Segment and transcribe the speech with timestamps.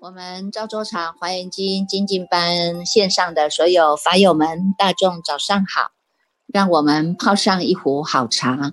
[0.00, 5.92] 我们赵州茶华严经精进班线上的所有法友们，大众早上好！
[6.46, 8.72] 让我们泡上一壶好茶，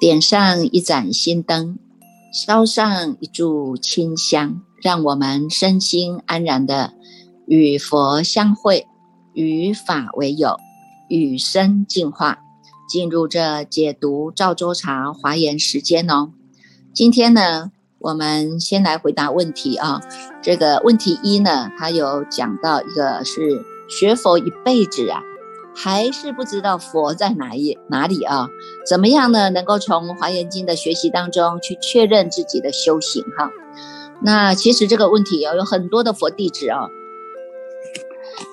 [0.00, 1.78] 点上一盏心灯，
[2.32, 6.92] 烧上一炷清香，让我们身心安然的
[7.46, 8.88] 与佛相会，
[9.34, 10.56] 与法为友，
[11.08, 12.38] 与生进化，
[12.88, 16.30] 进入这解读赵州茶华严时间哦。
[16.94, 17.70] 今天呢？
[17.98, 20.02] 我们先来回答问题啊，
[20.42, 25.22] 这个问题一呢，他有讲到一个是学佛一辈子啊，
[25.74, 28.48] 还是不知道佛在哪一哪里啊？
[28.86, 29.48] 怎么样呢？
[29.48, 33.50] 能够从华严经的学习当中去确认自己的修行哈？
[34.20, 36.88] 那其实这个问题啊，有很多的佛弟子啊，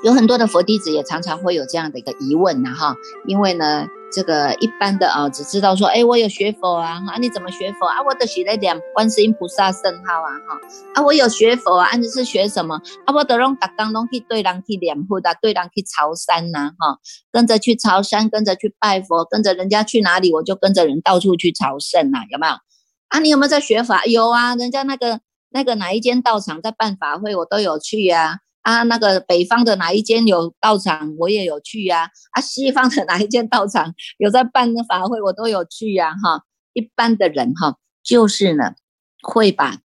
[0.04, 2.96] 有很多的佛弟子也常常会有这样的一个疑问呐哈，
[3.28, 3.88] 因为呢。
[4.14, 8.02] 这个一般的啊，只知道说，哎，我有学佛啊，啊，你怎么学佛啊？
[8.06, 10.60] 我的学了点观世音菩萨圣号啊，哈，
[10.96, 12.76] 啊，我有学佛啊，你是学什么？
[13.06, 16.98] 啊，我都用打刚拢去对人去念佛的，对人去朝山呐，哈，
[17.32, 22.54] 跟着去朝山，跟着去拜佛，跟着人家去哪里，我就跟着人到处去朝圣呐，有没有？
[23.08, 24.04] 啊，你有没有在学法？
[24.04, 28.24] 有啊，人家那个那个哪一间道场在办法会，我都有去呀。
[28.26, 32.12] 啊，啊那个北方的哪一间有道场，我也有去呀。
[32.32, 36.14] 啊，西方的哪一间道场有在办的法会，我都有去呀。
[36.22, 38.76] 哈，一般的人哈，就是呢，
[39.24, 39.80] 会把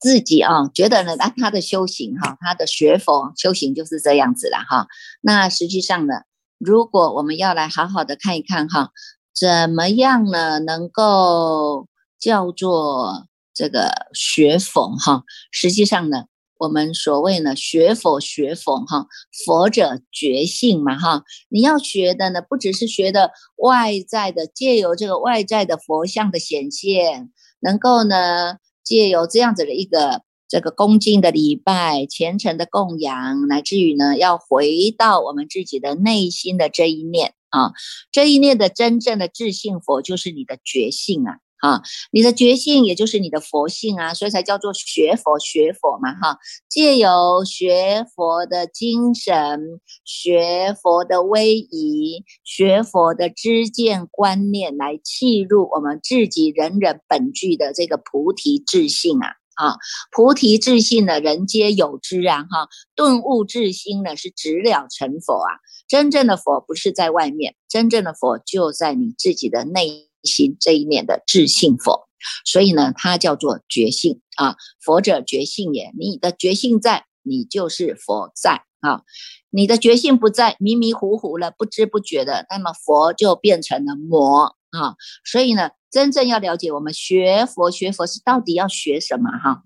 [0.00, 4.86] 自己啊，觉得呢，那他的修行哈，他的学佛修行就是这样子了哈。
[5.20, 6.14] 那实际上呢，
[6.58, 8.92] 如果我们要来好好的看一看哈，
[9.34, 11.86] 怎么样呢，能够
[12.18, 15.24] 叫做这个学佛哈？
[15.50, 16.24] 实际上呢。
[16.58, 19.06] 我们所谓呢，学佛学佛哈，
[19.44, 27.30] 佛者觉性嘛哈，你要学的呢，不只是学的外在的，借由这个外在的佛像的显现，
[27.60, 37.72] 能够呢，借由这样子的一个这个恭敬的礼拜、虔诚的供养，乃至于呢，要回到我们自己的内心的这一念啊，
[38.10, 41.38] 这一念的真正的自信佛，就是你的觉性啊。
[41.66, 41.82] 啊，
[42.12, 46.38] 你的觉性也就是你的佛性啊，所以才叫做学佛学佛嘛，哈，
[46.68, 59.76] 借由学佛的精神、学佛的威仪、学佛的知见观念来契入我们自己人人本具的这个菩提智性啊，啊，
[60.12, 70.06] 菩提智性呢，人皆有之啊，哈，顿悟智心呢，是直了成佛啊，真正的佛不是在外面，真正的佛就在你自己的内。
[70.26, 72.08] 心这一念的智性佛，
[72.44, 74.56] 所以呢，它叫做觉性啊。
[74.84, 79.02] 佛者觉性也，你的觉性在，你就是佛在啊。
[79.50, 84.96] 你的觉性不在，迷迷糊糊了，不知不觉的，那么佛就变成了魔啊。
[85.24, 89.62] 所以呢，真正要了解我们学佛学佛是到底要学什么哈？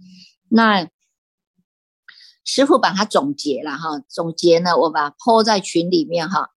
[0.51, 0.89] 那。
[2.53, 6.51] 师傅把它总结了哈，总结呢，我把抛在群里面哈，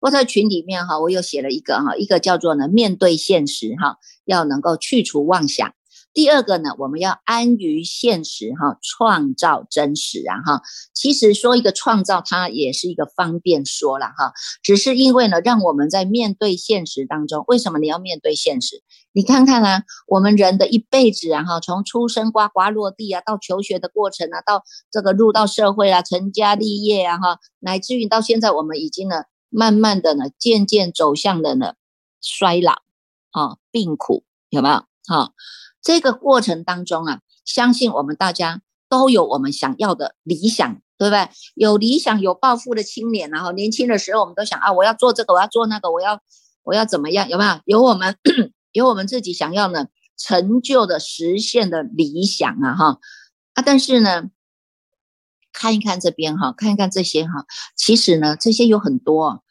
[0.00, 5.72] 抛在群里面哈，我又写了一个哈，一个叫做呢，面对现实哈，要能够去除妄想。
[6.18, 10.62] 第二个呢，我们要安于现实哈，创造真实啊哈。
[10.92, 14.32] 其实说一个创造，它也是一个方便说了哈。
[14.60, 18.82] 只是因为呢，让我们在面对现实当中，为什么你要面对现实？
[19.12, 31.74] 你看看啊，我们人的一辈子啊哈，从出生呱呱落地啊，到求学的过程啊，到这个入到社会啊，成家立业啊哈，乃至于到现在，我们已经呢，慢慢的呢，渐渐走向了呢
[32.20, 32.72] 衰老
[33.30, 35.32] 啊，病苦有没有哈？
[35.88, 38.60] 这个过程当中啊，相信我们大家
[38.90, 41.30] 都有我们想要的理想，对不对？
[41.54, 46.20] 有理想、有抱负的青年，然后年轻的时候我们都想啊，我要做这个，我要做那个，我要
[46.62, 47.26] 我要怎么样？
[47.30, 47.60] 有没有？
[47.64, 48.14] 有我们
[48.72, 49.86] 有我们自己想要呢
[50.18, 52.98] 成就的实现的理想啊，哈
[53.54, 53.62] 啊！
[53.64, 54.24] 但是呢，
[55.54, 59.42] 看一看这边哈，看一看这些哈，其实呢，这些有很多，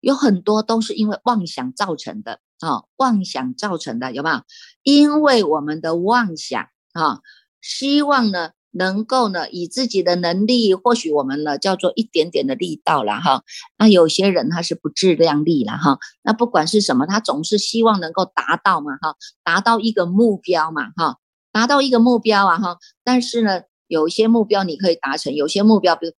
[0.00, 2.40] 有很多都是因为妄想造成的。
[2.60, 4.42] 啊，妄想造成的有没有？
[4.82, 7.20] 因为我们的妄想啊，
[7.60, 13.42] 希望呢能够呢以自己的能力，或许我们呢叫做一点点的力道了哈。
[13.78, 15.98] 那有些人他是不自量力了哈。
[16.22, 21.18] 那不管是什么，他总是希望能够达到嘛哈，达到一个目标嘛哈，
[21.52, 22.78] 达到一个目标啊哈。
[23.02, 26.12] 但是呢，有一些目标你可以达成，有些目标比如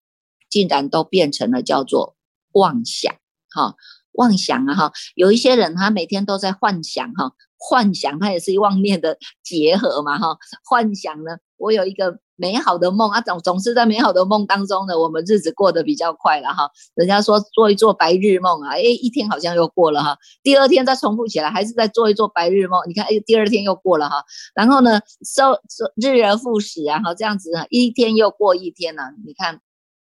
[0.48, 2.16] 竟然都变成了叫做
[2.52, 3.14] 妄想
[3.50, 3.74] 哈。
[4.16, 10.36] 妄想啊哈，有一些人他每天都在幻想哈，幻想他也是妄念的结合嘛哈。
[10.64, 16.70] 幻想呢，我有一个美好的梦啊，总总是在美好的梦当中呢，我们日子过得比较快了哈。
[16.94, 22.80] 人家说做一做白日梦啊，哎，一天好像又过了哈，第二天再重复起来，还是在做一做白日梦。
[22.88, 24.22] 你看，哎，第二天又过了哈，
[24.54, 29.02] 然后呢，收收日而复始啊，哈，这样子啊一天又过一天了。
[29.24, 29.60] 你看，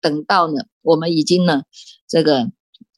[0.01, 1.63] 等到呢，我们已经呢，
[2.09, 2.51] 这个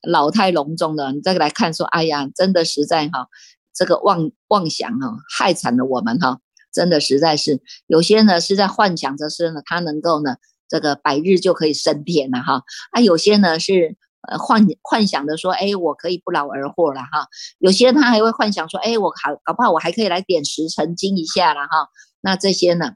[0.03, 3.29] 老态龙钟了，你再来看说，哎呀，真的实在哈。
[3.75, 6.41] 这个妄妄想哈，害惨了我们哈，
[6.73, 10.35] 真的实在是有些呢是在幻想着是呢，他能够呢
[10.69, 13.97] 这个百日就可以升天了哈，啊有些呢是
[14.29, 17.29] 呃幻幻想的说，哎我可以不劳而获了哈，
[17.61, 21.87] 有些他还会幻想说，哎我好搞不好我还可以来点石成金一下了哈，
[22.21, 22.95] 那这些呢，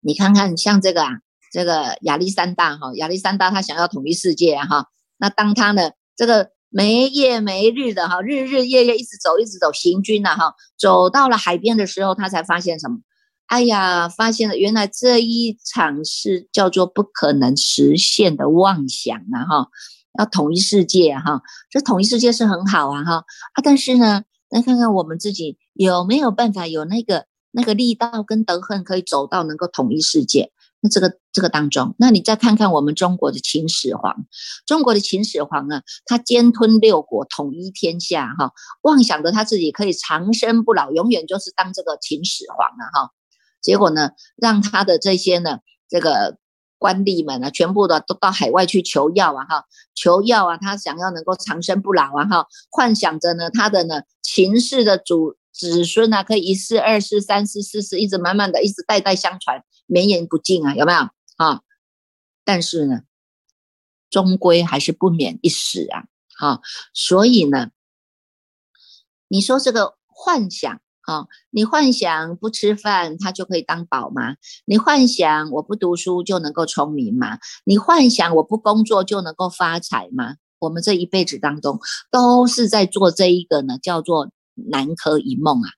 [0.00, 1.10] 你看看像这个啊，
[1.52, 4.86] 这个亚历山大哈，亚历山大他想要统一世界哈，
[5.20, 6.50] 那当他呢这个。
[6.72, 12.98] 没夜没日的哈，日日夜夜一直走，一直走行军呐哈，走到了海边的时候，他才发现什么？
[13.46, 19.68] 哎呀，发现了原来这一场是叫做不可能实现的妄想啊哈，
[20.16, 23.14] 要统一世界哈，这统一世界是很好啊哈
[23.54, 30.52] 啊，但是呢，来看看我们自己有没有办法有那个那个力道跟德恨可以走到能够统一世界。
[30.82, 34.24] 那这个这个当中，那你再看看我们中国的秦始皇，
[34.66, 43.10] 中国的秦始皇啊，他兼吞六国，统一天下，哈，妄想着他自己可以长生不老，永远就是当这个秦始皇啊，哈，
[43.60, 46.38] 结果呢，让他的这些呢，这个
[46.78, 59.62] 官吏们呢，全部的都到海外去求药啊，哈，求药啊，他想要能够长生不老啊，哈，幻想着呢，他的呢，秦氏的祖子孙啊，可以一世、二世、三世、四世，一直慢慢的，一直代代相传。
[59.90, 60.98] 绵延不尽啊，有没有
[61.36, 61.62] 啊？
[62.44, 63.02] 但是呢，
[64.08, 66.04] 终归还是不免一死啊，
[66.38, 66.60] 哈。
[66.94, 67.70] 所以呢，
[69.28, 74.36] 你说这个幻想啊，你幻想不吃饭他就可以当宝吗？
[74.64, 77.38] 你幻想我不读书就能够聪明吗？
[77.64, 80.36] 你幻想我不工作就能够发财吗？
[80.60, 85.68] 我们这一辈子当中都是在做这一个呢，叫做南柯一梦啊。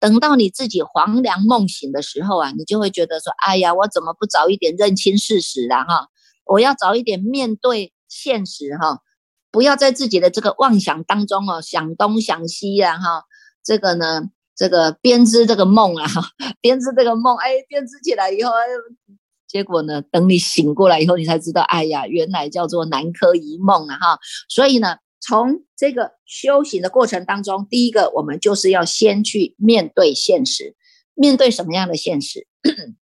[0.00, 5.84] 等到你自己黄粱梦醒的时候啊，你就会觉得说：“哎呀，我怎么不早一点认清事实啊？
[5.84, 6.08] 哈，
[6.44, 9.00] 我要早一点面对现实哈，
[9.50, 13.24] 不要在自己的这个妄想当中哦，想东想西啊哈。
[13.64, 14.22] 这个呢，
[14.54, 16.06] 这个编织这个梦啊，
[16.60, 18.52] 编织这个梦，哎，编织起来以后，
[19.48, 24.18] 结果呢，等你醒过来以后，你才知道，哎呀，原来叫做南柯一梦啊哈。
[24.48, 24.96] 所以呢。
[25.20, 30.76] 从这个修行的过程当中，第一个我们就是要先去面对现实，
[31.14, 32.46] 面对什么样的现实？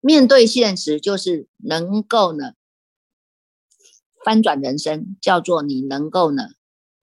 [0.00, 2.52] 面对现实就是能够呢
[4.24, 6.55] 翻转人生，叫做你能够呢。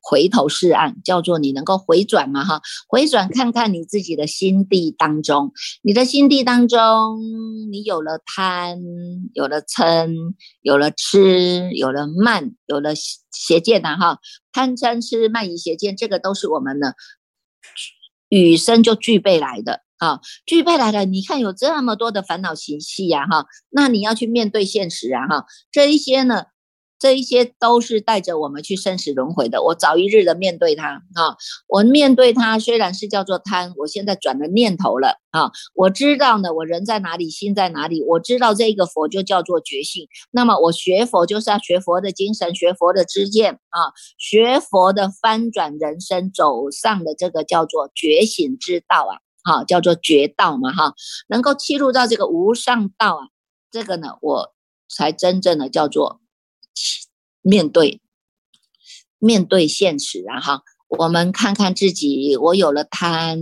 [0.06, 7.18] 回头是岸，叫做你能够回转嘛哈，回转看看你自己的心地当中，你的心地当中，
[7.72, 8.82] 你有了贪，
[9.34, 10.14] 有了嗔，
[10.62, 12.94] 有了痴，有了慢，有了
[13.32, 14.18] 邪见呐哈，
[14.52, 16.92] 贪嗔痴慢疑邪见，这个都是我们呢
[18.28, 21.06] 与生就具备来的啊，具备来的。
[21.06, 26.44] 你看有这么多的烦恼习气呀哈，那你要去面对现实啊哈，这一些呢。
[27.04, 29.62] 这一些都是带着我们去生死轮回的。
[29.62, 31.36] 我早一日的面对它啊，
[31.68, 35.52] 我面对它虽然是叫做贪，我现在转了念头了啊。
[35.76, 38.02] 我知道呢，我人在哪里，心在哪里。
[38.08, 40.08] 我知道这个佛就叫做觉性。
[40.32, 50.94] 那么我学佛就是要学佛的精神，学佛的知见啊，学佛的翻转人生，走上的这个叫做觉醒之道啊，哈，叫做觉道嘛哈，
[51.28, 53.28] 能够切入到这个无上道啊，
[53.70, 54.54] 这个呢，我
[54.88, 56.23] 才真正的叫做。
[57.44, 58.02] 面对
[59.20, 63.40] 面对现实啊哈，我们看看自己，我有了贪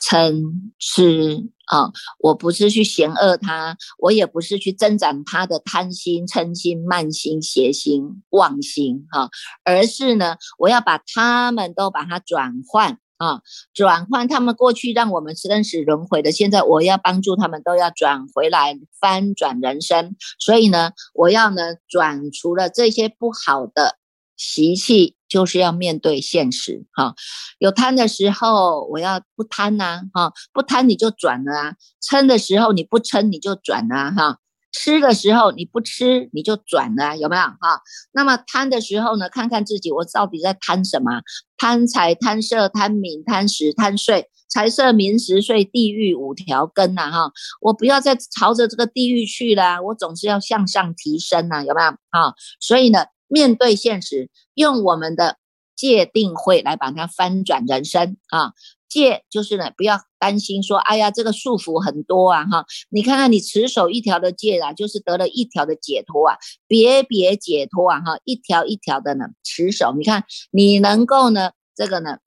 [0.00, 9.30] 嗔痴啊，我不是去嫌恶他，我也不是去增长他的贪心、嗔心、慢心、邪心、妄心哈，
[9.64, 13.00] 而是呢，我要把他们都把它转换。
[13.18, 13.40] 啊，
[13.72, 20.16] 转换他们过去让我们生死轮回的，现在我要帮助他们都要转回来翻转人生。
[20.38, 23.98] 所以呢，我要呢转除了这些不好的
[24.36, 26.84] 习气，就是要面对现实。
[26.92, 27.14] 哈，
[27.58, 34.38] 有贪的时候，我要不贪呐，哈，不贪你就转了啊；撑的时候你不撑你就转了，哈。
[34.78, 37.80] 吃的时候你不吃你就转了，有没有哈？
[38.12, 39.30] 那么贪的时候呢？
[39.30, 41.22] 看看自己，我到底在贪什么？
[41.56, 47.32] 贪财、贪色、贪名、贪食、贪睡，财色名食睡，地狱五条根呐哈！
[47.62, 52.34] 我不要再朝着这个地狱去了，我总是要向上提升呐，有没有啊？
[52.60, 55.38] 所以呢，面对现实，用我们的
[55.74, 58.52] 界定会来把它翻转人生啊！
[58.88, 72.18] 戒就是呢，不要担心说，哎呀，这个束缚很多啊，哈，你看看你持守一条的戒啊，就是得了一条的解脱啊，别别解脱啊，哈，一条一条的呢持守，你看你能够呢，这个呢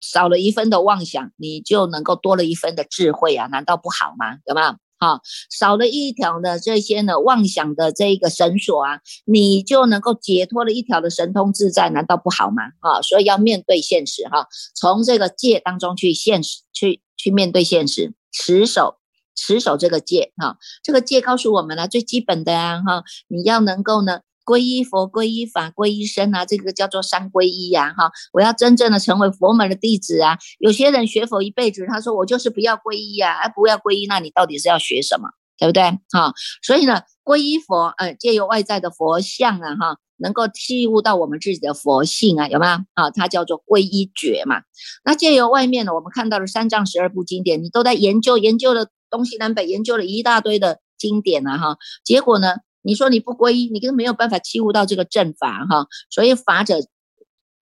[0.00, 4.38] 少了一分的妄想，你就能够多了一分的智慧啊，难道不好吗？
[4.46, 4.76] 有没有？
[5.00, 12.62] 哈，少了一条的这些呢妄想的这个绳索啊，你就能够解脱了一条的神通自在，难道不好吗？
[12.80, 18.98] 啊，所以要面对现实哈，从这个戒当中去现实，去去面对现实，持守
[19.34, 24.20] 持守这个戒哈，这个戒告诉我们了最基本的啊哈，你要能够呢。
[24.44, 28.10] 皈依佛、皈依法、皈依僧啊，这个叫做三皈依呀，哈！
[28.32, 30.38] 我要真正的成为佛门的弟子啊。
[30.58, 35.28] 有些人学佛一辈子，他说我就是不要皈依呀，哎，不要皈依，那你到底是要学什么？
[35.58, 35.82] 对不对？
[36.10, 36.32] 哈，
[36.62, 42.72] 所以呢，皈依佛，呃，借由外在的佛像啊，哈，能够体悟到我们自己的佛性啊，有没有？
[42.94, 44.62] 啊，它叫做皈依觉嘛。
[45.04, 52.54] 那借由外面呢，我们看到的三藏十二部经典，你都在研究，研究了东西南北，研究了一大堆的经典啊，哈，结果呢？
[52.82, 56.76] 你说你不皈依，你根本没有办法契悟到这个正法哈，所以法者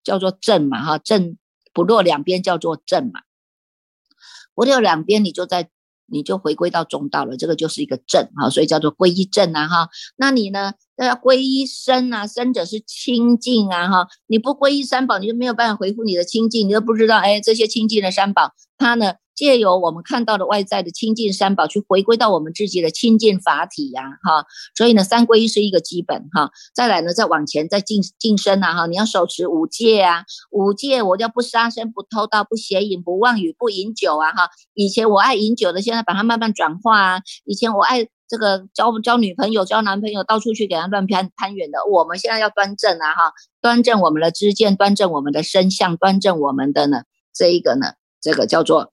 [0.03, 1.37] 叫做正嘛哈，正
[1.73, 3.21] 不落两边叫做正嘛，
[4.53, 5.69] 不落两边你就在
[6.09, 9.89] 你就回归到中道了，这个就是一个正哈，所以叫做皈依正啊哈。
[10.15, 10.73] 那你呢？
[10.95, 19.13] 要皈依僧啊，僧者是清净啊哈，你不皈依三宝，你就没有办法回复你的清净，你都不知道哎，这些清净的三宝，它呢？
[19.37, 24.43] 借由我们看到的外在的清净三宝，去回归到我们自己的清净法体呀，哈，
[24.75, 26.49] 所以呢，三皈依是一个基本哈。
[26.73, 34.49] 再来呢，再往前再晋晋升啊，哈，你要手持五戒啊，五戒我叫不杀生、不偷盗、不邪淫、不妄语、不饮酒啊，哈。
[34.73, 37.21] 以前我爱饮酒的，现在把它慢慢转化啊。
[37.45, 47.03] 以前我爱这个交交女朋友、交男朋友，到处去给他乱攀攀远的，我们现在要端正啊，哈，端正我们的知见，端正我们的身相，端正我们的呢
[47.35, 48.91] 这一个呢，这个叫做。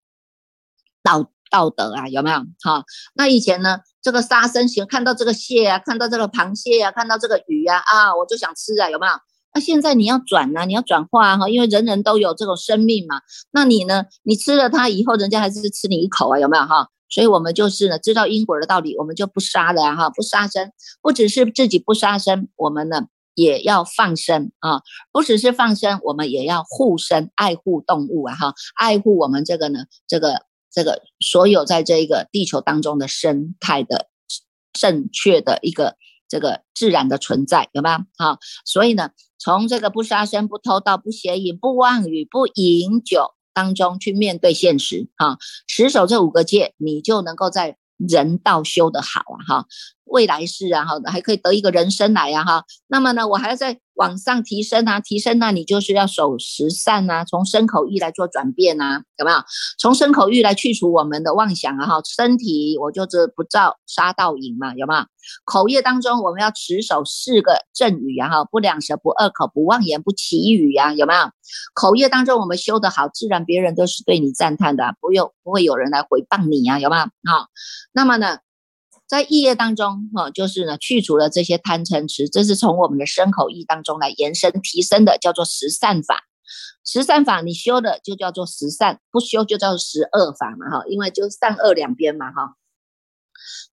[1.04, 2.38] 道道德啊，有没有？
[2.64, 2.84] 哈，
[3.14, 9.12] 那以前呢，这个杀生行，看到这个蟹啊，看到这个螃蟹啊，看到这个鱼啊，啊，我就想吃啊，有没有？
[9.54, 13.20] 那现在你要转啊，你要转化哈，因为人人都有这种生命嘛。
[13.52, 14.06] 那你呢？
[14.24, 16.88] 你吃了它以后，人家还是吃你一口啊，有没有哈？
[17.08, 23.02] 所以我们就是呢，知道因果的道理，我们就不杀了哈，不杀生，不只是自己不杀生，我们呢
[23.34, 24.80] 也要放生啊，
[25.12, 30.46] 不只是放生，我们也要护生，爱护动物啊哈，爱护我们这个呢，这个。
[30.74, 34.08] 这个所有在这一个地球当中的生态的
[34.72, 35.96] 正确的一个
[36.28, 38.06] 这个自然的存在，有吗？
[38.18, 45.38] 好，所以呢，从这个不杀生、不偷盗、不邪淫、不妄语、不饮酒当中去面对现实，哈，
[45.68, 49.66] 持守这五个戒，你就能够在人道修得好啊，哈。
[50.04, 52.64] 未来世啊，哈，还可以得一个人生来呀，哈。
[52.88, 59.38] 那么呢，我还要再往上提升啊，提升那你就是要守十善啊，从身口意来做转变啊，有没有？
[59.78, 62.00] 从身口意来去除我们的妄想啊，哈。
[62.04, 65.04] 身体我就是不造杀盗淫嘛，有没有？
[65.44, 71.30] 口业当中我们要持守四个正语啊，哈，不两舌，不恶口，不妄言，不绮语呀，有没有？
[71.72, 77.02] 口业当中我们修得好，自然别人都是对你赞叹的，不用不会有人来回谤你呀，有没有？
[77.02, 77.48] 好，
[77.92, 78.38] 那么呢？
[79.06, 86.24] 在意业当中，哈，就是呢，去除了这些贪嗔痴，这是从我们的身口意当中来延伸提升的，叫做十善法。
[86.86, 92.56] 十善法你修的就叫做十善，不修就叫十恶法嘛，哈，因为就善恶两边嘛，哈。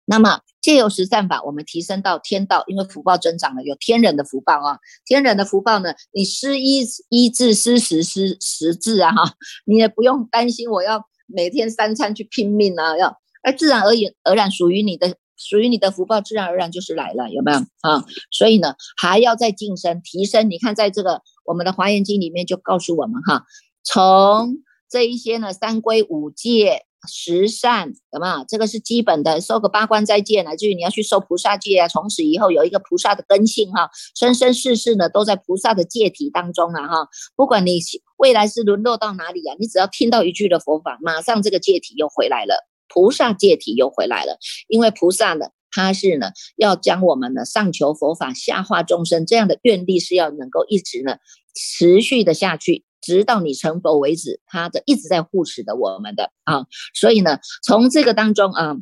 [0.06, 4.80] 那么借由十善法，我们提升到天道，因为福报增长了，有天人的福报啊。
[5.06, 9.34] 天人的福报呢，你施一一字，施十施十字啊，哈，
[9.66, 15.16] 你也不用担心我要每天三餐去拼命啊，要而自然而然而然属于你的。
[15.42, 18.06] 属于你的福报，自然而然就是来了，有没有啊？
[18.30, 20.50] 所以呢，还要再晋升、提升。
[20.50, 23.44] 你看，在这个我们的华严经里面就告诉我们哈，
[23.84, 24.58] 从
[24.90, 28.46] 这一些呢，三规五戒、十善，有没有？
[28.48, 37.08] 这个是基本的，受个八关斋戒，乃至于你要去受菩萨戒啊，从此以后有一个菩萨的根性哈，生生世世呢都在菩萨的戒体当中了哈。
[37.36, 37.80] 不管你
[38.18, 42.68] 未来是沦落到哪里啊，你只要听到一句的佛法，马上这个戒体又回来了。
[42.92, 51.18] 菩萨戒体又回来了，因为菩萨呢，他是呢要将我们的上求佛法，下化众生这样的愿力是要能够一直呢
[51.56, 58.76] 持续的下去，直到你成佛为止，他的一直在护持的我们的啊，所以呢，从这个当中啊，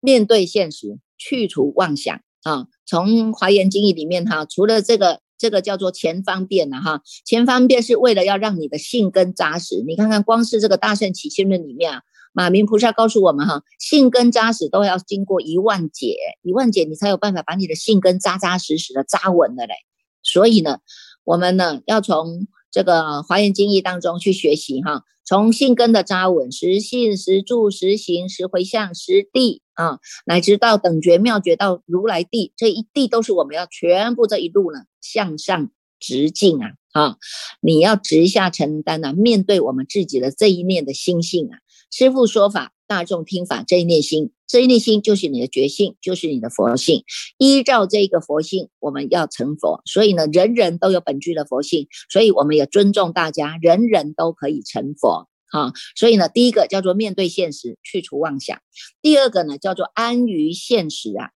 [0.00, 5.20] 面对现实，去除妄想啊，从华严经义里面哈，除了这个。
[5.36, 9.82] 这个叫做前方便了哈，前方便是为了要让你的性根扎实。
[9.86, 12.02] 你看看，光是这个大圣起心论里面啊，
[12.34, 19.74] 马明菩萨告诉我们哈，性根扎实都要经过一万劫，一万劫你才有办法把你的性根扎扎实实的扎稳了嘞。
[20.22, 20.80] 所以呢，
[21.22, 37.16] 我们呢要从这个华严经义当中去学习哈，从性根的扎稳，实信实住实行实回向实地啊，乃至到等觉妙觉到如来地，这一地都是我们要全部这一路呢向上直进啊啊！
[37.60, 41.58] 你要直下承担呐，面对我们自己的这一念的心性啊，
[41.96, 42.72] 师父说法。
[42.86, 47.04] 大众听法这一念心，这一念心就是你的觉性，就是你的佛性。
[47.38, 49.80] 依照这个佛性，我们要成佛。
[49.86, 55.72] 所以呢，人人都有本具的佛性，所以我们也尊重大家，人人都可以成佛啊。
[55.96, 58.58] 所以呢，第一个叫做面对现实，去除妄想；
[59.00, 61.30] 第二个呢，叫做安于现实啊，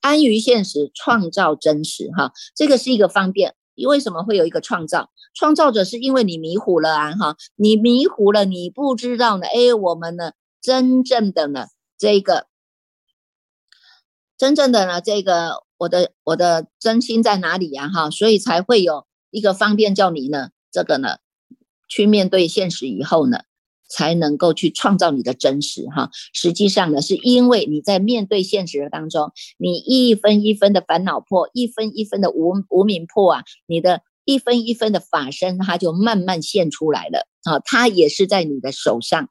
[0.00, 2.32] 安于现实，创造真实哈。
[2.54, 3.54] 这个是一个方便。
[3.74, 5.10] 你为什么会有一个创造？
[5.34, 9.46] 创造者是因为你迷糊了啊哈，你迷糊了，你不知道呢。
[9.46, 10.32] 哎，我们呢？
[10.60, 11.66] 真正的呢，
[11.98, 12.46] 这个
[14.38, 17.88] 真正的呢，这个我的我的真心在哪里呀？
[17.88, 21.18] 哈，所以才会有一个方便叫你呢，这个呢，
[21.88, 23.40] 去面对现实以后呢，
[23.94, 26.10] 才能够去创造你的真实哈。
[26.32, 39.28] 实际上呢，是因为你在面对现实当中，你一分一分的烦恼破，一分一分的无无名破啊，你的一分一分的法身，它就慢慢现出来了啊，它也是在你的手上。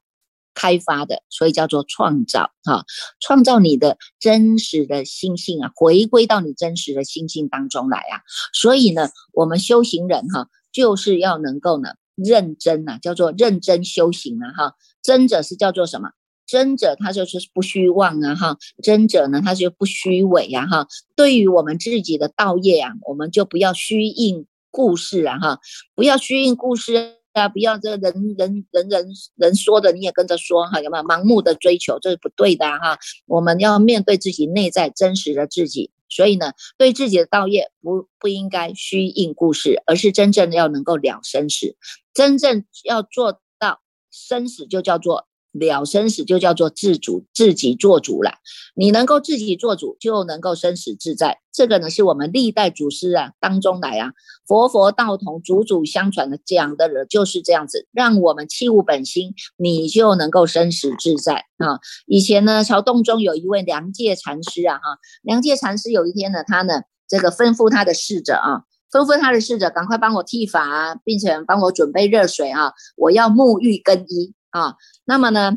[0.54, 2.84] 开发的，所以叫做创造哈，
[3.20, 8.20] 创造你的真实的心性啊，回归到你真实的心性当中来啊。
[8.52, 14.74] 所以呢，我们修行人哈，就是要能够呢认真呐，叫做认真修行啊哈。
[15.02, 16.10] 真者是叫做什么？
[16.46, 20.86] 真者他就是不虚妄啊哈，真者呢他就不虚伪呀哈。
[21.16, 25.60] 对于我们自己的道业啊，我们就不要虚应故事啊哈，
[25.94, 27.21] 不要虚应故事。
[27.32, 32.98] 大家，不要这个人人人人人说的你也跟着说哈，有没有盲目的追求，这是不对的哈。
[33.26, 41.76] 我们要面对自己内在真实的自己，所以呢，对自己的道业不不应该虚应故事，而是真正的要能够了生死，
[42.14, 45.26] 真正要做到生死就叫做。
[45.52, 48.32] 了生死就叫做自主，自己做主了。
[48.74, 51.40] 你能够自己做主，就能够生死自在。
[51.52, 54.12] 这个呢，是我们历代祖师啊当中来啊，
[54.46, 61.78] 佛佛道同，祖祖相传的讲的人就是这样子，让我们弃悟本心，你就能够生死自在啊。
[62.06, 74.32] 以前呢，朝洞中有一位良界禅师啊，哈，良界禅师有一天呢，他呢这个吩咐他的侍者啊，吩咐他的侍者赶快帮我剃发啊，并且帮我准备热水啊，我要沐浴更衣。
[74.52, 75.56] 啊，那么呢，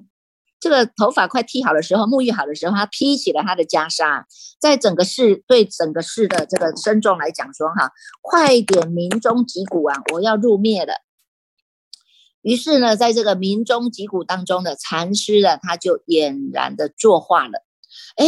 [0.59, 4.23] 这个头发快剃好的时候，沐浴好的时候，他披起了他的袈裟，
[4.59, 10.95] 在整个市对整个市的这个僧众来讲说，哈，快点鸣钟击鼓啊，我要入灭了。
[12.41, 17.65] 于是呢，在这个鸣钟击鼓当中的禅师呢，他就俨然的作画了。
[18.15, 18.25] 哎，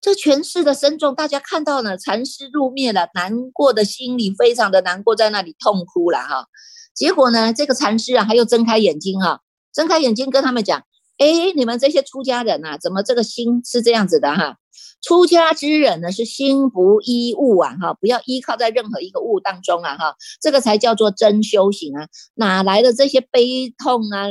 [0.00, 6.46] 这全市的僧众，大家看到了禅师入灭了，难过的心里非常的难过，在那里痛哭了哈。
[6.94, 9.40] 结果呢，这个禅师啊，他又睁开眼睛哈。
[9.76, 10.84] 睁开眼睛跟他们讲
[11.18, 14.56] ：“哎，你们这些出家人呐，怎么这个心是这样子的哈？
[15.02, 22.08] 出家之人呢，是心不依物啊，哈，不要依靠在任何一个物当中啊，哈，这个才叫做真修行啊！
[22.36, 24.28] 哪来的这些悲痛啊、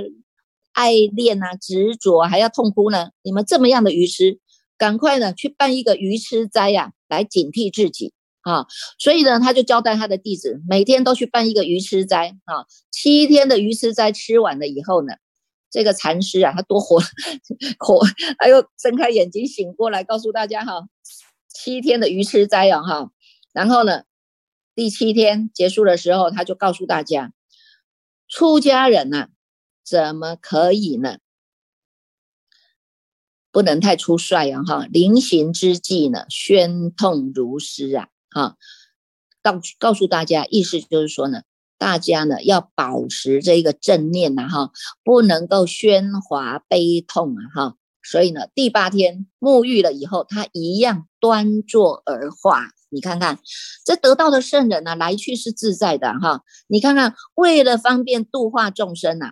[0.74, 3.10] 爱恋啊、执着，还要痛哭呢？
[3.22, 4.40] 你们这么样的愚痴，
[4.80, 8.66] 赶快呢去办一个愚痴斋呀，来警惕自己啊！
[8.98, 15.14] 所以呢，他就交代他的弟子，每天都去办一个愚痴斋啊，七天的愚痴斋吃完了以后呢。”
[15.70, 17.00] 这个禅师啊，他多活
[17.80, 18.06] 活，
[18.38, 20.88] 他又睁开眼睛醒过来，告诉大家哈，
[21.50, 23.12] 七天的鱼吃斋啊哈，
[23.52, 24.04] 然后呢，
[24.74, 27.34] 第七天结束的时候，他就告诉大家，
[28.30, 29.28] 出家人呐，
[29.84, 31.18] 怎么可以呢？
[33.52, 38.56] 不能太出帅啊哈，临行之际呢，宣痛如斯啊哈，
[39.42, 41.44] 告告诉大家，意思就是说呢。
[41.78, 44.72] 大家呢要保持这个正念呐哈，
[45.04, 52.70] 不能够喧哗悲痛啊哈，所以呢第八天沐浴了以后，他一样端坐而化。
[52.90, 53.40] 你看看
[53.86, 56.42] 这得道的圣人呢，来去是自在的哈。
[56.68, 59.32] 你看看为了方便度化众生呐。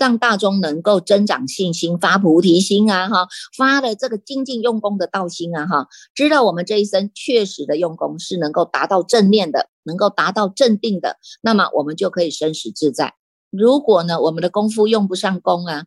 [0.00, 13.12] 让大众能够增长信心，发菩提心啊，哈，发了这个精进用功的道心啊，哈，知道我们这一生确实的用功是能够达到正念的，能够达到镇定的，那么我们就可以生死自在。
[13.50, 15.84] 如果呢，我们的功夫用不上功啊。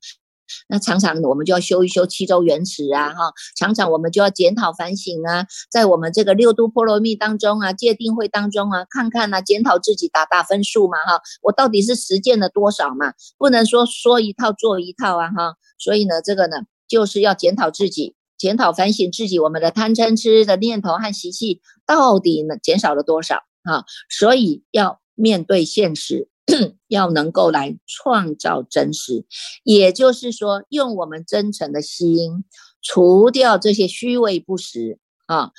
[0.68, 13.14] 那常常我们就要修一修七周原始啊，哈，常常我们就要检讨反省啊，在我们这个六度波罗蜜当中啊，戒定慧当中啊，看看啊，检讨自己打打分数嘛，哈，我到底是实践了多少嘛？
[13.38, 23.86] 不能说说一套做一套啊，哈，所以呢，这个呢，就是要检讨自己，检讨反省自己，我们的贪嗔痴的念头和习气到底呢减少了多少啊？
[24.10, 26.28] 所以要面对现实，
[26.88, 29.26] 要能够来创造真实，
[29.64, 32.44] 也就是说，用我们真诚的心，
[32.82, 35.52] 除掉这些虚伪不实啊。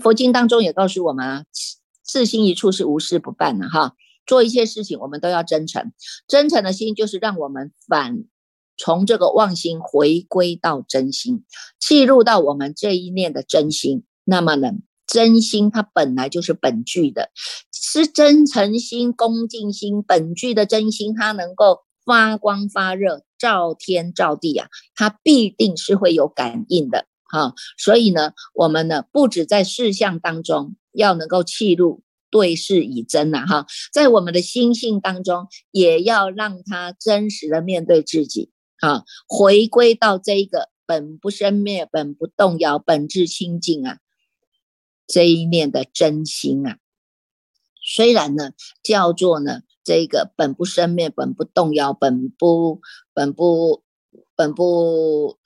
[0.00, 1.44] 佛经当中也告诉我们啊，
[2.02, 3.94] 自心一处是无事不办的哈。
[4.24, 5.92] 做一切事情，我们都要真诚，
[6.26, 8.24] 真诚的心就是让我们反
[8.76, 11.44] 从这个妄心回归到真心，
[11.78, 14.04] 记录到我们这一念的真心。
[14.24, 14.72] 那么呢？
[15.04, 17.32] 真心它本来就是本具的，
[17.84, 27.54] 是真诚心、恭敬心，本具的真心，它能够发光发热，照天照地啊，它必定是会有感应的哈。
[27.76, 43.98] 所以呢，我们呢不止在事项当中要能够气入对事以真呐哈，在我们的心性当中也要让它真实的面对自己啊，回归到这一个本不生灭、本不动摇、本质清净啊。
[45.08, 46.78] 这一念的真心啊，
[47.94, 48.52] 虽然呢
[48.82, 52.80] 叫做呢这个本不生灭、本不动摇、本不
[53.12, 53.82] 本不
[54.34, 55.36] 本不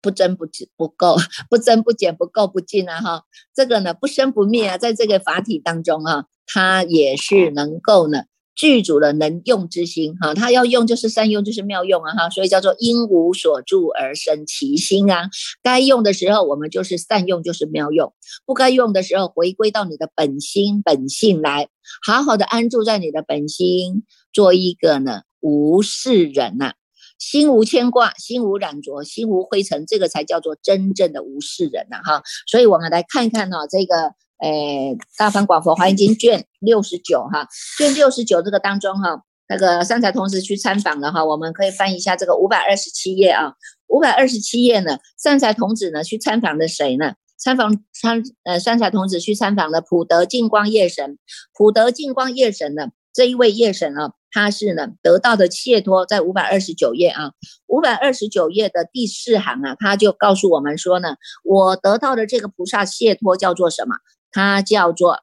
[0.00, 1.16] 不增不减不够、
[1.50, 8.22] 不增不减、不够不尽啊哈，这个呢不生不灭啊，在这个法体当中啊，它也是能够呢。
[8.56, 15.28] 具足了能用之心，哈，他要用就是善用，就是妙用啊，哈，所以叫做因无所住而生其心啊。
[15.62, 18.08] 该用的时候，我们就是善用，就是妙用；
[18.46, 21.68] 不该用的时候，回归到你的本心本性来，
[22.04, 26.72] 好好的安住在你的本心，做一个呢无事人呐，
[27.18, 32.22] 心无牵挂，心无染着，心无灰尘，这个才叫做真正的无事人呐，哈。
[32.46, 34.14] 所以我们来看一看哈，这个。
[34.38, 43.54] 诶，大方广佛华严经卷六十九哈，卷六十九这个当中哈，那个三才童子去参访了哈，我们可以翻一下这个五百二十七页啊，
[43.88, 47.14] 五百二十七页呢，三才童子呢去参访的谁呢？
[47.38, 51.18] 参访参呃三才童子去参访了普德净光夜神，
[51.52, 57.32] 普德净光夜神呢这一位夜神啊，他是呢得到的解脱，在五百二十九页啊，
[57.66, 63.96] 五百二十九页的第四行啊，他就告诉我们说呢，我得到的这个菩萨解脱叫做什么？
[64.30, 65.20] 它叫做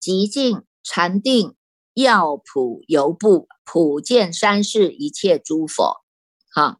[0.00, 1.54] 极静禅定
[1.94, 6.02] 药普游步普见三世一切诸佛，
[6.54, 6.78] 哈，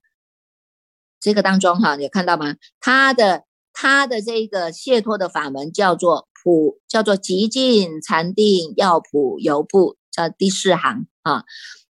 [1.21, 2.57] 这个当中哈，你看到吗？
[2.81, 11.45] 它的它的这个解脱的法门叫做普，叫做极静禅定药普游步，在第四行啊，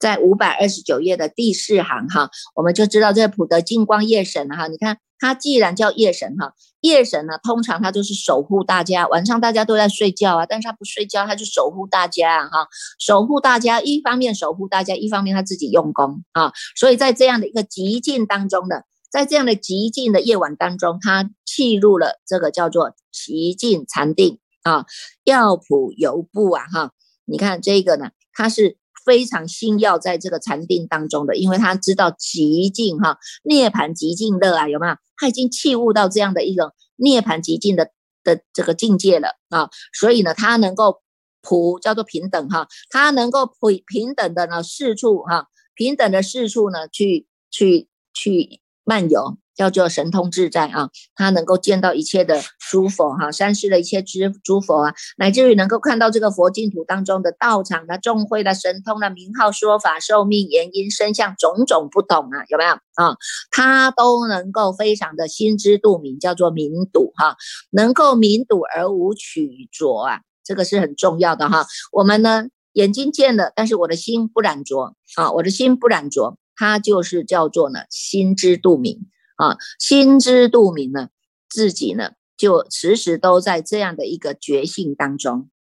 [0.05, 4.99] 在五百二十九页的第四行哈，我们就知道这个普德净光夜神哈，你看。
[5.17, 24.85] 他既然叫夜神哈，夜神呢，通常他就是守护大家，晚上大家都在睡觉啊，但是他不睡觉，他就守护大家哈，守护大家，一方面守护大家，一方面他自己用功啊，所以在这样的一个极静当中的，在这样的极静的夜晚当中，他契入了这个叫做极静禅定啊，
[25.23, 26.91] 药普游步啊哈，
[27.25, 28.77] 你看这个呢，他是。
[29.05, 34.97] 非常心要在这个禅定当中的，因为他知道极静哈，涅盘极静乐啊，有没有？
[35.17, 37.91] 他已经契悟到这样的一种涅盘极静的
[38.25, 41.03] 的这个境界了啊，所以呢，他能够
[41.43, 49.39] 普叫做平等哈，他能够普平等的呢四处哈，平等的四处呢去去去漫游。
[49.57, 63.17] 叫做神通自在啊，他能够见到一切的诸佛哈，三世的一切诸诸佛啊，乃至于能够看到这个佛净土当中的道场的众会的神通的名号说法寿命原因身相种种不同啊，有没有啊？
[63.53, 67.37] 他都能够非常的心知肚明，叫做明睹哈，
[67.71, 71.65] 能够明睹而无取着啊，这个是很重要的哈。
[71.93, 79.07] 我们呢眼睛见了，但是我的心不染着啊，我的心不染着，它就是叫做呢心知肚明。
[79.37, 81.09] 啊，心知肚明呢，
[81.49, 85.51] 自己呢就时时都在这样的一个觉性当中，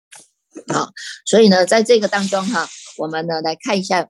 [0.68, 0.92] 啊，
[1.26, 4.08] 所以呢，在这个当中哈，我们呢来看一下。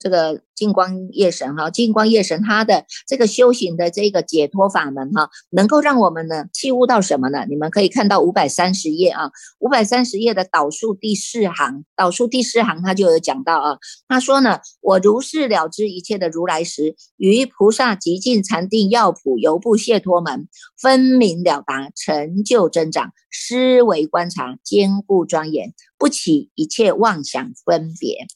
[0.00, 7.44] 这个净光夜神哈，净光夜神他的这个修行的这个解脱法门哈，能够让我们呢契悟到什么呢？
[7.48, 20.48] 你们可以看到五百三十页啊，五百三十页的导数第四行，导数第四行他就有讲到啊，他说呢，我如是了知一切的如来时，于菩萨极尽禅定药谱游步解脱门，
[20.80, 28.26] 分明了达，成就增长，思维观察，坚固庄严，不起一切妄想分别。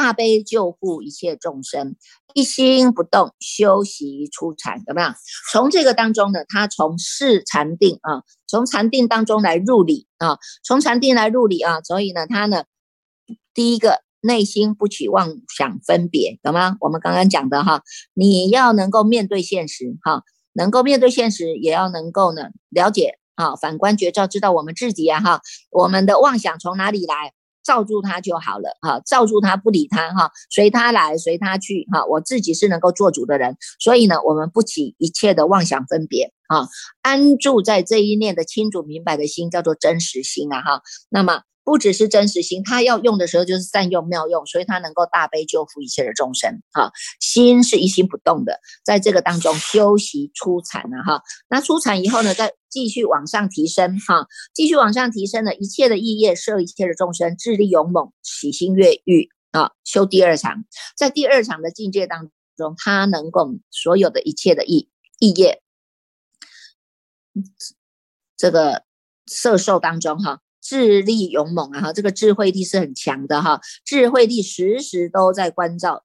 [0.00, 1.96] 大悲救护一切众生，
[2.32, 5.08] 一心不动修习出禅，有没有？
[5.50, 12.62] 从这个当中呢，他从事禅定啊，从禅定当中来入理啊，从禅定来入理啊，所以呢，他呢，
[13.52, 16.76] 第一个内心不起妄想分别，懂吗？
[16.78, 17.82] 我们刚刚讲的哈，
[18.14, 25.40] 你要能够面对现实哈，能够面对现实，也要能够呢了解啊，反观觉照，知道我们自己啊哈，
[25.72, 27.32] 我们的妄想从哪里来？
[27.68, 36.66] 罩住他就好了哈，罩住他不理他哈，随他来随他去哈，我自己是能够做主的人，所以呢，我们不起一切的妄想分别啊，
[37.02, 41.42] 安住在这一念的清楚明白的心，叫做真实心啊哈，那么。
[41.68, 46.62] 不只是真实心，他要用的时候就是善用妙用，所以他能够大悲救赎一切的众生。
[46.72, 51.22] 哈，心是一心不动的，在这个当中修习出禅了哈。
[51.50, 60.64] 那出禅以后呢，再继续往上提升哈，继续往上提升的，一切的意业摄一切的众生，智力勇猛，喜心悦欲啊，修第二场，
[60.96, 65.60] 在第二场的境界当中，他能够所有的一切的意意业，
[68.38, 68.84] 这个
[69.26, 70.40] 摄受当中哈。
[70.68, 76.04] 智力勇猛啊哈，这个智慧力是很强的哈，智慧力时时都在关照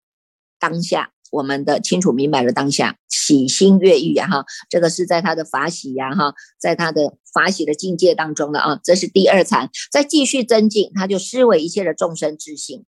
[0.57, 12.85] 当下，我们的清楚明白了当下，喜心悦欲啊哈，这个是在他的法喜呀哈，在他的法喜的境界当中了啊，这是第二禅，再继续增进，他就思维一切的众生之性，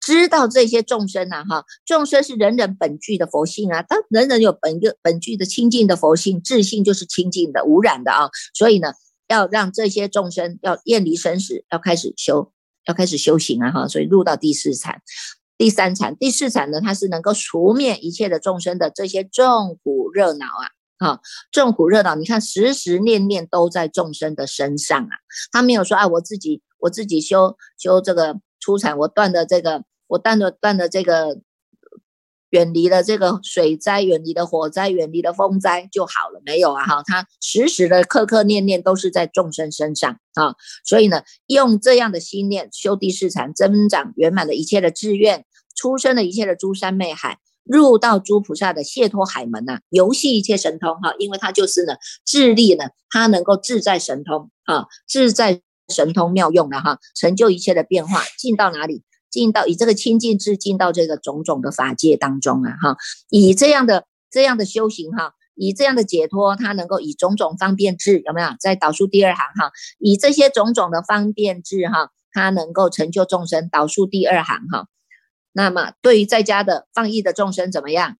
[0.00, 8.92] 知道这些众生呐哈，众生是人人本具的佛性啊，当人人有本个本具的清净的佛性，智性就是清净的无染的啊，所以呢。
[9.28, 12.52] 要让这些众生要厌离生死，要开始修，
[12.86, 13.70] 要开始修行啊！
[13.70, 15.00] 哈，所以入到第四禅、
[15.56, 20.66] 第三禅、第四禅呢，它是能够除灭一切的众生的这些众苦热恼啊！
[20.98, 21.20] 哈，
[21.52, 25.10] 众苦热恼，你看时时念念都在众生的身上啊！
[25.52, 31.40] 他没有说啊，我自己我自己修修这个出禅，我断的这个，我断的断的这个。
[32.50, 36.84] 远离了这个水灾，远离了火灾，远离了风灾就好了，没有啊？
[36.84, 45.44] 哈，他时时的刻刻念念都是在众生身上啊，所以呢，用这样的心念修第四禅，增长圆满的一切的志愿，
[45.76, 59.02] 出生的一切的诸山媚海，入到诸菩萨的解脱海门呐，游戏一切神通哈，因为他就是呢，智力呢，他能够自在神通啊，自在神通妙用的哈，成就一切的变化，进到哪里？
[59.30, 62.96] 进到以这个清净智进到这个种种的法界当中啊，哈，
[63.28, 68.48] 以这样的这样的修行哈，以这样的解脱，他能够以种种方便智有没有？
[68.58, 73.68] 在导数第二行哈，以这些种种的方便智哈，他能够成就众生。
[73.68, 74.86] 导数第二行哈，
[75.52, 78.16] 那么对于在家的放逸的众生怎么样？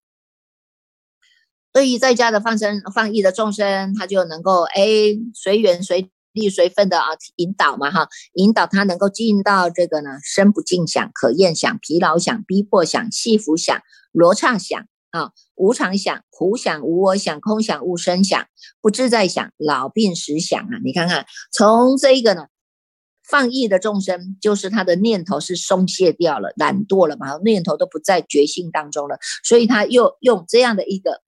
[1.71, 4.85] 对于在家的放生放逸的众生，他就能够哎
[5.33, 6.09] 随缘随。
[6.39, 18.47] 力随分的啊，引导嘛哈，引导他能够进到这个呢，身不净想、可厌想、疲劳想、逼迫想、气浮想、罗刹想啊，无常想、苦想、无我想、空想、无生想、
[18.81, 22.47] 不自在想、老病死想啊，你看看，从这一个呢，
[23.27, 31.21] 放逸的众生，就是他的念头是松懈掉了、懒惰了嘛，念头都不在觉性当中了，所以他又用这样的一个。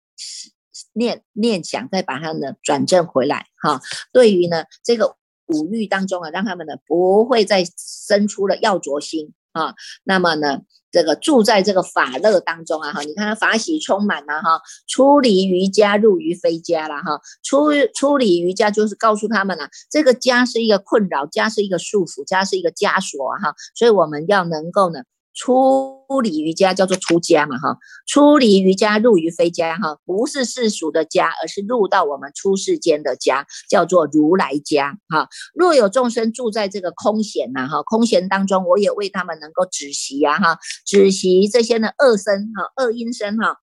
[0.99, 3.81] 念念想，再把它呢转正回来哈。
[4.13, 9.75] 对于呢这个五欲当中啊，让他们呢不会再生出了要着心啊。
[10.05, 17.21] 那么呢，这个住在这个法乐当中啊哈，你看他法喜充满了哈，出离于家，入于非家了哈。
[17.43, 23.55] 出出离于家就是告诉他们了，这个家是一个困扰，家是一个束缚，家是一个枷锁哈。
[23.75, 25.05] 所以我们要能够呢。
[25.39, 35.29] 出离于家叫做出家嘛哈，出离于家入于非家哈，不是世俗的家，而是入到我们出世间的家，叫做如来家哈。
[35.55, 43.59] 若有众生住在这个空闲呐哈，空闲当中，我也为他们能够止息呀哈，止息这些呢恶身哈，恶因身哈，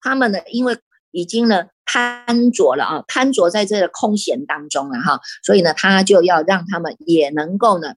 [0.00, 0.78] 他们呢因为
[1.12, 7.94] 已经呢贪着了啊，贪着在这个空闲当中了哈，所以呢他就要让他们也能够呢。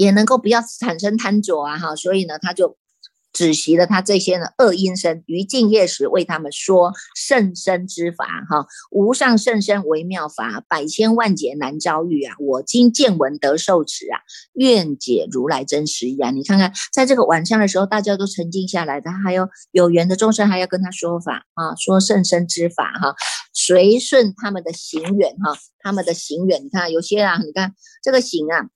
[0.00, 2.78] 也能够不要产生贪着啊哈，所以呢，他就
[3.34, 12.34] 止息了他这些呢恶因身，于静夜时为他们说甚深之法哈，无上甚深微妙法，百千万劫难遭遇啊！
[12.38, 14.16] 我今见闻得受持啊，
[14.54, 16.30] 愿解如来真实意啊！
[16.30, 23.14] 你看看，在这个晚上的时候，大家都沉静下来的，还有有缘的众生还要跟他说法啊，说甚深之法哈，
[23.52, 28.70] 随顺他们的行远哈，他们的行远，你看有些啊，你看这个行啊。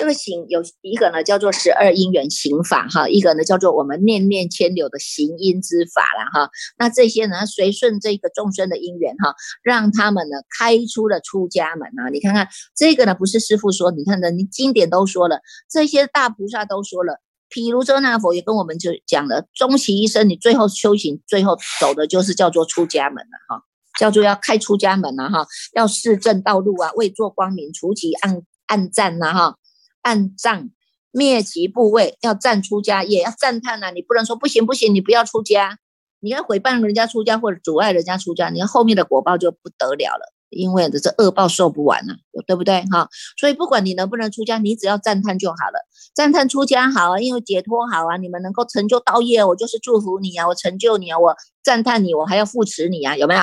[0.00, 6.50] 这个行有一个呢，叫做十二因缘行法哈，一个呢叫做我们念念牵流的行因之法了哈。
[6.78, 12.08] 那这些呢，随顺这个众生的因缘哈，让他们呢开出了出家门啊。
[12.08, 23.64] 你看看这个呢，不是师傅说，你看的，你经典都说了，这些大菩萨都说了，譬如遮那佛也跟我们就讲了，终其一生，你最后修行，最后走的就是叫做出家门了哈，
[23.98, 29.56] 叫做要开出家门了哈，要示正道路啊，为做光明，除其暗暗战呐哈。
[30.02, 30.70] 按赞
[31.10, 33.90] 灭其部位，要赞出家也，要赞叹呐！
[33.90, 35.78] 你不能说不行不行，你不要出家，
[36.20, 43.08] 你要诽谤人家出家或者阻碍人家出家，你看后面的果报就不得了了因为这恶报受不完了，对不对哈？
[43.38, 45.78] 所以不管你能不能出家，你只要赞叹就好了。
[46.12, 53.42] 赞叹出家好啊，因为解脱好啊，你们能够成就道业，我就是祝福你啊，我成就你啊，我赞叹你，我还要扶持你啊，有没有？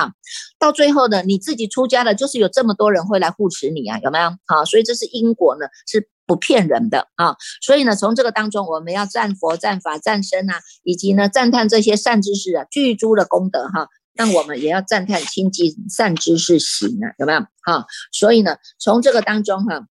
[0.58, 4.30] 到最后呢，你自己出家了，就是有这么多人会来护持你啊，有没有？
[4.46, 7.34] 好，所以这是因果呢，是不骗人的啊。
[7.60, 13.88] 所以呢，从这个当中，我们要赞佛、赞法、赞身啊，以及呢赞叹这些善知识啊，具足的功德哈。
[14.14, 17.40] 那我们也要赞叹清净善知识行啊，有没有？
[17.62, 19.86] 哈，所以呢，从这个当中哈，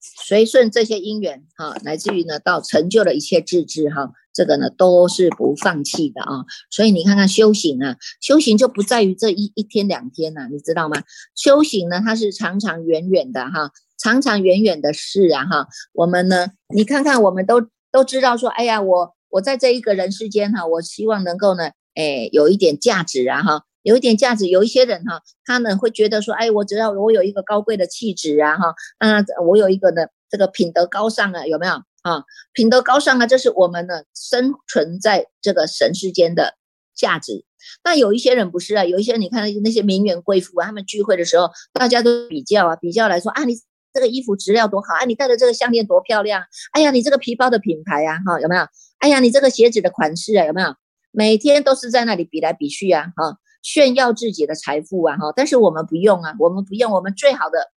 [0.00, 6.44] 随顺这些因缘哈，来自于呢，到成就了一切智智哈，这个呢都是不放弃的啊。
[6.68, 11.00] 所以你看看修行啊，修行就不在于这一一天两天呐，你知道吗？
[11.36, 15.68] 修行呢，它是长长远远的哈，长长远远的事啊哈。
[15.92, 17.60] 我们呢，你看看，我们都
[17.92, 21.70] 都知道说，哎呀，我我在这一个人世间哈，我希望能够呢。
[21.98, 24.48] 哎，有一点价值啊，哈，有一点价值。
[24.48, 32.22] 有一些人哈，他呢会觉得说，哎，我只要我有一个高贵的气质啊，哈，啊，我有一个呢这个品德高尚啊，有没有啊？
[32.52, 36.56] 品德高尚啊，这是我们呢生存在这个神世间的
[36.94, 37.46] 价值。
[37.82, 43.54] 那有一些人不是啊，有一些你看那些名媛贵妇啊，他们聚会的时候，大家都比较啊，比较来说啊，你
[43.96, 48.66] 这个衣服质量多好啊，你戴的这个项链多漂亮，哎呀，你这个皮包的品牌啊，哈，有没有？
[48.98, 50.74] 哎呀，你这个鞋子的款式啊，有没有？
[51.12, 57.70] 每天都是在那里比来比去啊，哈，炫耀自己的财富啊，哈，但是我们不用啊，我们不用，我们最好的、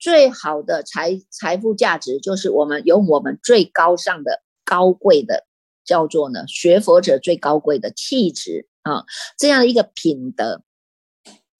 [0.00, 5.46] 最好的财财富价值就是我们有我们最高尚的、高贵的，
[5.84, 9.04] 叫做呢学佛者最高贵的气质啊，
[9.38, 10.62] 这样的一个品德。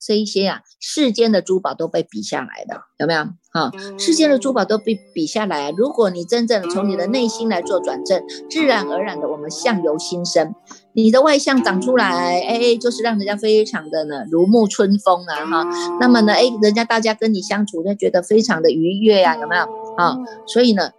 [0.01, 3.25] 这一些啊，世间的珠宝都被比下来的，有没有？
[3.53, 5.75] 哈，世间的珠宝都被比下来啊。
[5.77, 10.55] 如果你真正的从你的内心来做转正，自然而然的，我们相由心生，
[10.95, 15.97] 你的外相长出来，哎，就是让人家非常的呢如沐春风啊，哈。
[16.01, 19.63] 那么呢，哎，人家大家跟你相处，就觉得非常的愉悦呀，有没有？
[19.97, 20.93] 啊，所以呢。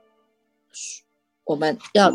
[1.52, 2.10] 我们要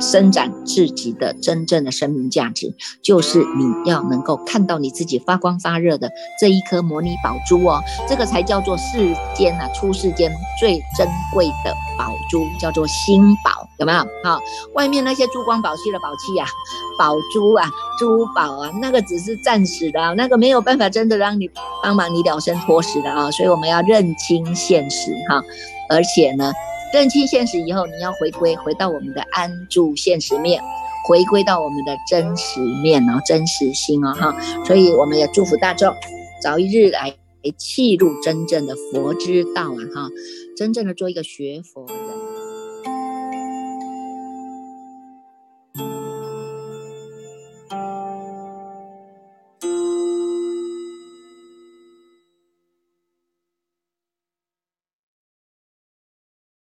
[0.00, 10.30] 伸展自己的真正的生命价值，就是你要能够看到你自己发光发热的这一颗摩尼宝珠哦，这个才叫做世间啊，出世间
[10.60, 13.98] 最珍贵的宝珠，叫做心宝，有没有？
[14.22, 14.38] 好，
[14.74, 16.46] 外面那些珠光宝气的宝器啊，
[16.96, 21.50] 宝珠啊，珠宝啊，那个只是暂时的，那个没有办法真的让你
[21.82, 25.42] 帮忙你了生脱死的啊，所以我们要认清现实哈，
[25.88, 26.52] 而且呢。
[26.92, 30.60] 认清现实以后，你要回归，回到我们的安住现实面，
[31.06, 34.34] 回归到我们的真实面哦，真实心哦，哈。
[34.64, 35.94] 所以我们也祝福大众，
[36.42, 37.14] 早一日来
[37.56, 40.08] 契入真正的佛之道啊，哈，
[40.56, 42.29] 真正的做一个学佛人。